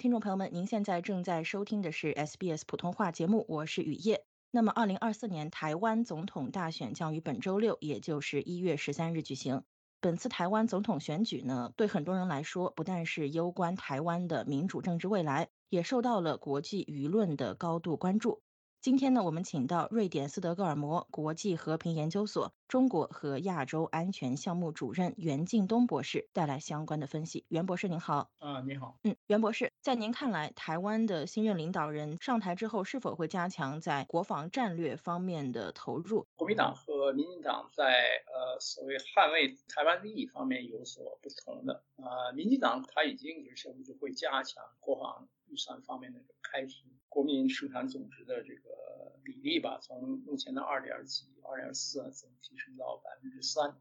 [0.00, 4.24] 听众朋友们，您现在正在收听的是 SBS 普通话节目，我是雨夜。
[4.50, 9.62] 那么，二零二四年台湾总统大选将于本周六，也就是一月十三日举行。
[10.00, 18.40] 本次台湾总统选举呢，对很多人来说，不但是攸关台湾的民主政治未来，也受到了国际舆论的高度关注。
[18.82, 27.44] 今天呢，我们请到瑞典斯德哥尔摩国际和平研究所中国和亚洲安全项目主任袁敬东博士带来相关的分析。
[27.48, 28.30] 袁博士您好。
[28.38, 28.96] 啊，您好。
[29.02, 36.26] 嗯，袁博士，在您看来，台湾的新任领导人上台之后，是否会加强在国防战略方面的投入？
[36.36, 46.76] 国民党和民进党在呃所谓捍卫台湾利益方面有所不同的啊，民进党他已经就是就会加强国防预算方面的开支。
[47.10, 53.76] 国民生产总值的这个比例吧，从目前的二点几、二点四，怎么提升到百分之三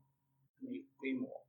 [0.59, 1.45] 这么一个规模？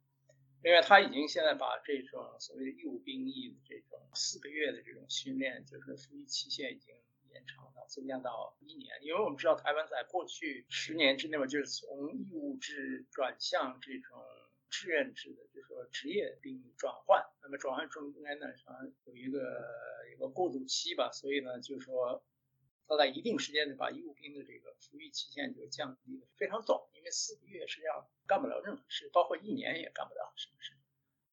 [0.62, 6.95] 另外，他已经现在把这种所谓的义务兵役的这种四个月的这种训练，就是服役期限已经
[7.30, 8.95] 延长到增加到一年。
[9.02, 14.23] 因为我们知道，台湾在过去十年之内嘛，就是从义务制转向这种。
[14.73, 19.40] 志愿制的，就是说职业兵转换，那么转换中间呢，啊有一个
[20.41, 22.24] 过渡期吧，所以呢，就是说
[22.87, 30.73] 他在一定时间内把义务兵的这个服役期限就降低的非常短，因为四个月实际上干不了任何事，包括一年也干不了什么事。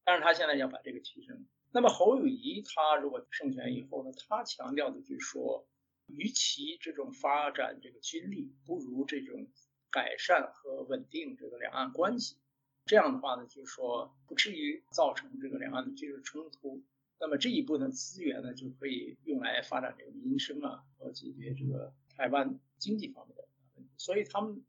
[0.04, 1.46] 但是他现在要把这个提升。
[1.72, 5.66] 那么侯友谊他如果胜选以后呢，他强调的就是说，
[6.04, 9.48] 与其这种发展这个军力，不如这种
[9.90, 12.36] 改善和稳定这个两岸关系。
[12.84, 16.82] 这样的话呢，就是说不至于造成这个两岸的军事冲突。
[17.18, 23.90] 那么这一部分资源呢，就可以用来发展这个民生啊，和解决这个台湾经济方面的问题。
[23.96, 24.64] 所以他们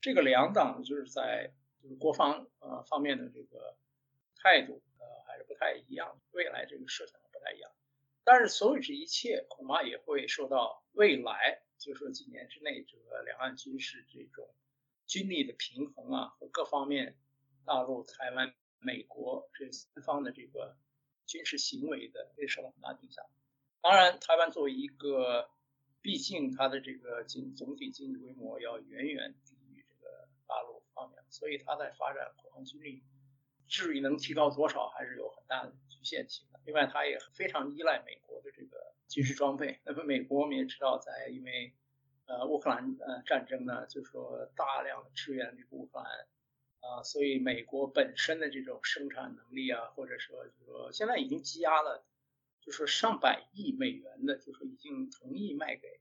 [0.00, 1.52] 这个两党就是在
[1.82, 3.76] 就是国防呃方面的这个
[4.36, 7.70] 态度呃还是不太一样，未来这个设想不太一样。
[8.24, 14.48] 但是所有这一切恐怕也会受到未来就是说几年之内这个两岸军事这种
[15.06, 17.16] 军力的平衡啊和各方面。
[17.68, 20.76] 大陆、台湾、美国这三方的这个
[21.26, 23.24] 军事行为的也受到很大影响。
[23.82, 25.50] 当然，台湾作为一个，
[26.00, 33.02] 毕竟它的这个经总体经济规模要远远低于这个大陆方面，所以它在发展国防军力，
[33.68, 36.60] 至于能提高多少，还是有很大的局限性的。
[36.64, 39.78] 另外，它也非常依赖美国的这个军事装备。
[39.84, 41.72] 那么，美国我们也知道，在因为
[42.26, 46.26] 呃乌克兰呃战争呢，就说大量的支援这个乌克兰。
[46.80, 52.04] 啊，所以美国本身的这种生产能力啊，或者说就是说现在已经积压了，
[52.60, 56.00] 就说上百亿美元的，就说已经同意卖给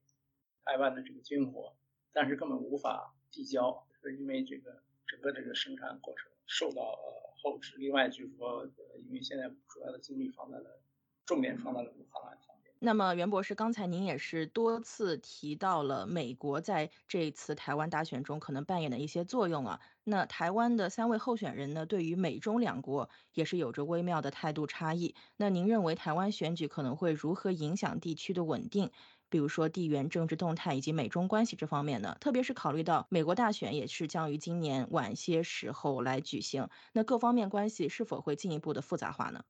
[0.63, 1.75] 台湾的这个军火，
[2.13, 7.75] 但是根本无法递交，是因为这个整个这个生产过程受到呃后置。
[7.77, 8.67] 另外就是说，
[9.07, 10.79] 因为现在主要的精力放在了
[11.25, 12.54] 重点放在了乌克兰上。
[12.85, 19.81] 那么，袁博士，刚才您也是多次提到了美国在这一次台湾大选中可能扮演的一些作用啊。
[20.03, 25.15] 那台湾的三位候选人呢，对于美中两国也是有着微妙的态度差异。
[25.35, 28.91] 那您认为台湾选举可能会如何影响地区的稳定？
[29.29, 32.15] 比如说地缘政治动态以及美中关系这方面呢？
[32.21, 39.41] 特别是考虑到美国大选也是将于今年晚些时候来举行，那各方面关系是否会进一步的复杂化呢？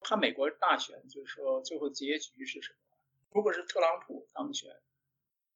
[0.00, 2.78] 看美国大选，就是说最后结局是什么？
[3.32, 4.80] 如果是特朗普当选，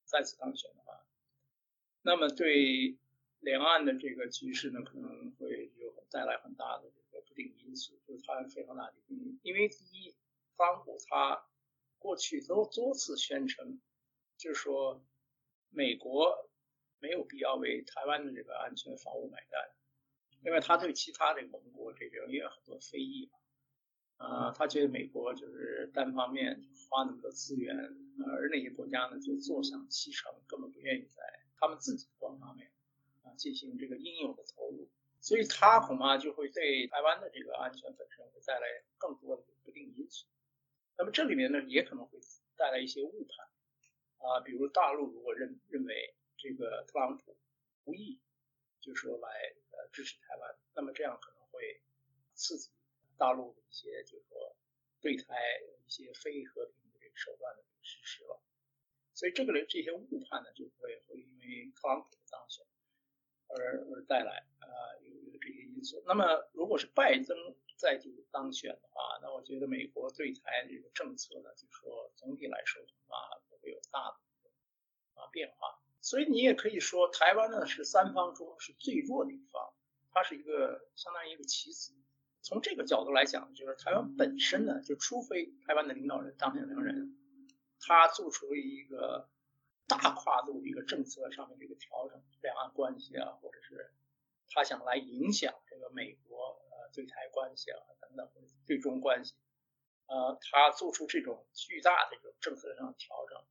[0.05, 1.05] 再次当选的话，
[2.01, 2.97] 那么对
[3.39, 9.39] 两岸的这个局势呢，可能会有带来很大的这个不定因素，就是它非常大的不定。
[9.43, 10.11] 因为第一，
[10.55, 11.45] 特朗普他
[11.99, 13.81] 过去都多次宣称，
[14.37, 15.03] 就是说
[15.69, 16.49] 美国
[16.99, 19.69] 没有必要为台湾的这个安全防务买单，
[20.43, 23.39] 因为他对其他的盟国这边也有很多非议嘛。
[24.17, 27.75] 啊，他觉得美国就是单方面花那么多资源，
[28.25, 31.21] 而那些国家呢就坐享其成，根本不愿意在
[31.57, 32.71] 他们自己的方面
[33.23, 34.89] 啊进行这个应有的投入，
[35.19, 38.65] 所以他恐怕就会对台湾的这个安全本身会带来
[38.97, 40.25] 更多的不定因素。
[40.97, 42.17] 那么这里面呢也可能会
[42.55, 43.47] 带来一些误判
[44.17, 47.37] 啊，比如大陆如果认认为这个特朗普
[47.83, 48.21] 无意
[48.79, 49.27] 就说来
[49.71, 51.81] 呃支持台湾，那么这样可能会
[52.33, 52.69] 刺激。
[53.17, 54.55] 大陆的一些，就是说
[55.01, 55.35] 对台
[55.85, 58.41] 一些非和平的这个手段的实施了，
[59.13, 62.65] 所以这个人这些误判呢，就会会因为特朗普的当选
[63.47, 64.65] 而而带来啊
[65.01, 66.03] 有有这些因素。
[66.05, 67.37] 那么如果是拜登
[67.77, 74.49] 再就当选的话，那我觉得美国对台这个政策呢，就说总体来说啊不会有大的
[75.21, 75.79] 啊变化。
[76.01, 79.73] 所以你也可以说，台湾呢是三方中是最弱的一方，
[80.11, 81.93] 它是一个相当于一个棋子。
[82.45, 87.17] 从这个角度来讲，就是台湾本身呢，就除非台湾的领导人当选良人，
[87.79, 89.27] 他做出了一个
[89.87, 93.91] 大跨度的一个政策上面的一个调整，两岸关系啊，或者是
[94.47, 98.29] 他想来影响这个美国呃对台关系啊等等
[98.67, 99.33] 对中关系，
[100.05, 103.43] 呃，他做出这种巨大的这种政策上的调整。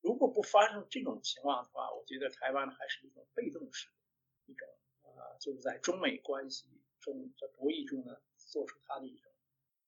[0.00, 4.68] 如果不发生这种情况的话，我觉得台湾还是一种被动式的一种，
[5.04, 6.66] 呃，就是在中美关系
[7.12, 9.32] 中在博弈中呢，做出它的一种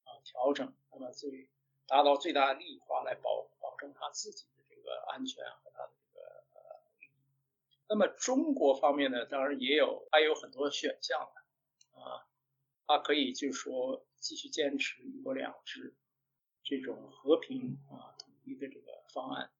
[0.05, 1.49] 啊调整，那么最
[1.87, 6.79] 达到最大利益化来保保证他自己的这个安全和他的这个呃。
[7.87, 12.25] 那么中国方面呢，当然也有还有很多选项的啊，
[12.87, 15.95] 它可以就是说继续坚持一国两制
[16.63, 19.51] 这种和平啊统一的这个方案。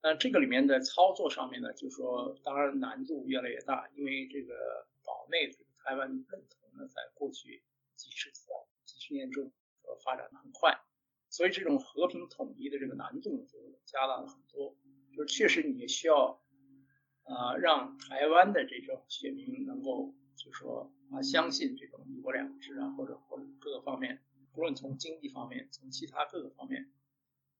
[0.00, 7.62] 那这个里面的操作上面呢，就是说当然难度越来越大，因为这个岛内这个台湾认同呢，在过去
[7.94, 8.32] 几十
[8.84, 9.52] 几十年中
[9.82, 10.80] 呃发展的很快，
[11.28, 14.76] 所以这种和平统一的这个难度就加大了很多。
[15.14, 16.42] 就是确实你需要
[17.24, 26.90] 啊让台湾的这种选民能够就说啊相信这种一国两制啊，或者或者各个方面，不论从经济方面，从其他各个方面，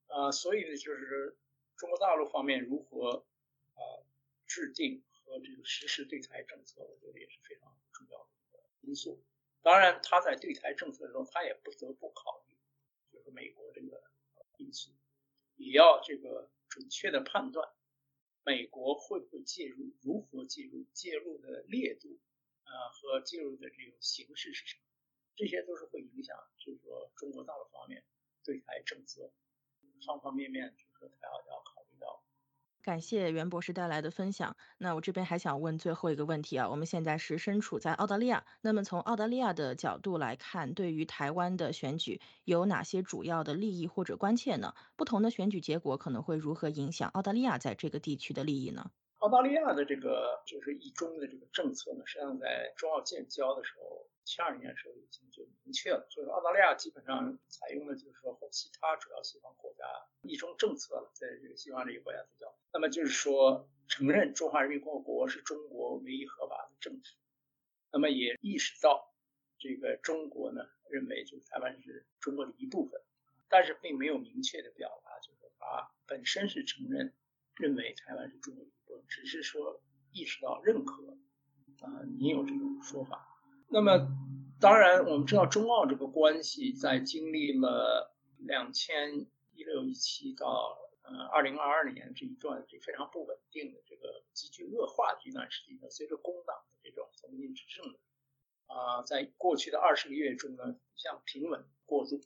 [0.06, 1.38] 啊，所以呢就是。
[1.76, 3.26] 中国大陆方面如何
[3.74, 3.82] 啊
[4.46, 9.20] 制定和这个实施对台政策，我觉得也是非常重要的一个因素。
[9.60, 12.54] 当然，他在对台政策中，他也不得不考虑
[13.10, 14.04] 就是美国这个
[14.58, 14.92] 因素，
[15.56, 17.68] 也要这个准确的判断
[18.44, 22.20] 美国会不会介入，如何介入，介入的烈度
[22.62, 24.84] 啊和介入的这种形式是什么，
[25.34, 28.04] 这些都是会影响，就是说中国大陆方面
[28.44, 29.32] 对台政策
[30.06, 30.72] 方方面面。
[30.76, 32.22] 就是说他要要考虑到。
[32.84, 34.54] 感谢袁博士带来的分享。
[34.76, 44.74] 那我这边还想问最后一个问题啊，我们现在是身处在澳大利亚，那么从澳大利亚的角度来看，对于台湾的选举有哪些主要的利益或者关切呢？
[44.96, 48.90] 不同的选举结果可能会如何影响澳大利亚在这个地区的利益呢？
[49.20, 54.06] 澳大利亚的这个就是一中的这个政策呢，实际上在中澳建交的时候。
[54.24, 59.84] 七二年的时候已经就明确了，就是澳大利亚基本上采用的就是说和其他主要西方国家
[60.22, 67.02] 一中政策了，在这个西方这个国家比较，那么就是说承认中华人民共和国是中国唯一合法的政府，
[67.92, 69.14] 那么也意识到
[69.58, 73.00] 这个中国呢认为就是台湾是中国的一部分，
[73.48, 77.14] 但是并没有明确的表达就是它本身是承认
[77.56, 79.82] 认为台湾是中国的一部分，只是说
[80.12, 81.18] 意识到认可
[81.82, 83.30] 啊，你有这种说法。
[83.74, 84.06] 那么，
[84.60, 97.96] 当然，我们知道中澳这个关系在经历了两千一六一七到呃二零二二年这一段这非常不稳定的这个急剧恶化的一段时期呢，随着工党的这种重新执政
[98.66, 102.20] 啊，在过去的二十个月中呢，向平稳过渡。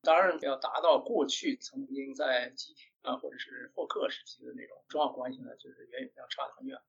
[0.00, 6.80] 当然，要达到过去曾经在集体啊或者是霍克时期的那种中澳关系呢，就是远远要差得很远。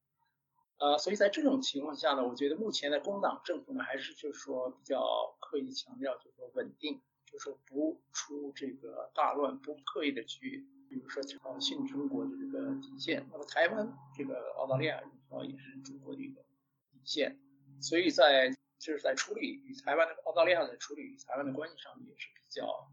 [0.78, 13.26] 呃，所以在这种情况下呢，我觉得目前的工党政府呢，还是就是说比较刻意强调，就是说稳定，就是说不出这个大乱，不刻意的去，比如说挑衅中国的这个底线。
[13.32, 14.98] 那么台湾这个澳大利亚
[15.30, 16.42] 啊，也是中国的一个
[16.92, 17.40] 底线。
[17.82, 22.92] 所以在就是在处理与台湾的澳大利亚的处理与台湾的关系上面，也是比较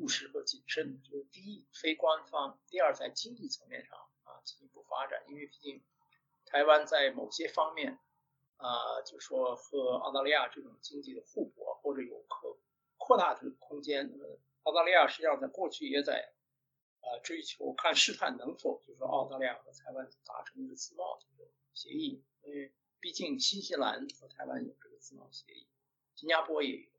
[0.00, 0.98] 务实和谨慎的。
[1.06, 5.82] 就是第一，非官方；第二，在经济层面上啊进一步发展，因为毕竟。
[6.50, 7.96] 台湾在某些方面，
[8.56, 12.58] 啊，就说和澳大利亚这种经济的互补，或者有可
[12.98, 14.10] 扩大的空间。
[14.10, 16.34] 那么澳大利亚实际上在过去也在，
[17.02, 22.24] 呃，追求看试探能否，就说澳大利亚和台湾达成一个自贸这个协议。
[22.42, 25.68] 因为毕竟新西兰和台湾有这个自贸协议，
[26.16, 26.90] 新加坡也有。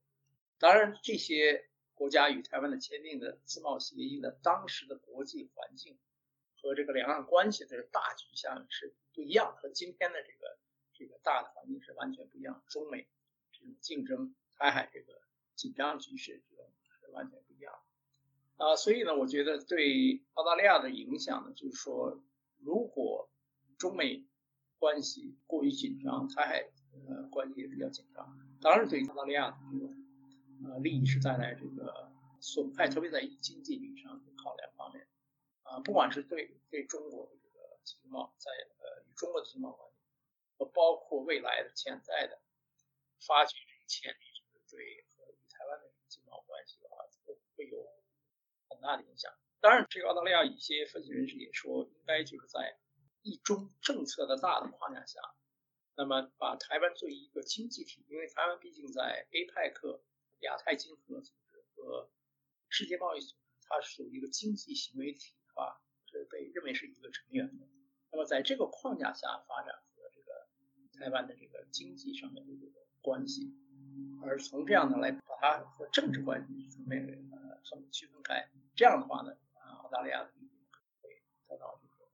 [0.59, 5.99] 当然，这些国家与台湾的签订的自贸协议呢，当时的国际环境。
[6.61, 10.59] 和这个两岸关系的大局下是不一样，和今天的这个
[10.93, 12.63] 这个大的环境是完全不一样。
[12.67, 13.07] 中美
[13.51, 15.21] 这种竞争，台海这个
[15.55, 17.73] 紧张局势，这种是完全不一样。
[18.57, 22.21] 啊，所以呢，我觉得对澳大利亚的影响呢，就是说，
[22.59, 23.31] 如果
[23.79, 24.27] 中美
[24.77, 26.69] 关系过于紧张，台海
[27.09, 29.95] 呃关系也比较紧张，当然对澳大利亚的这种
[30.63, 35.07] 呃利益是带来这个损害，特别在经济利益上的考量方面。
[35.71, 39.95] 啊，不管是对对中国的这个经贸，在呃与中国的经贸关系，
[40.57, 42.41] 和包括未来的潜在的
[43.25, 47.87] 发掘这个潜力，就是对和与台湾的经贸关系的话，都会有
[48.67, 49.31] 很大的影响。
[49.61, 52.77] 当然，这个澳大利亚一些分析人士也说，应该就是在
[53.21, 55.21] 一中政策的大的框架下，
[55.95, 60.01] 那么把台湾作为一个经济体，因为台湾毕竟在 APEC
[60.39, 62.11] 亚太经合组织和
[62.67, 67.67] 世界贸易组织，它属于一个经济行为体啊，是被认为是一个成员的。
[68.11, 70.47] 那么在这个框架下发展和这个
[70.99, 73.53] 台湾的这个经济上面的这个关系，
[74.23, 80.31] 而从这样的来把它和政治关系层面呃稍微区分开，这样的话呢，啊，澳大利亚的
[81.01, 82.05] 会得到这个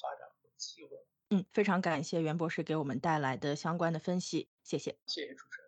[0.00, 0.98] 发展和机会。
[1.30, 4.96] 嗯，非常感谢袁博士给我们带来的相关的分析，谢谢。
[5.06, 5.65] 谢谢主持人。